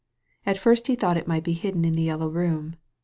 [0.47, 2.75] At first he thought it might be hidden in the Yellow Room.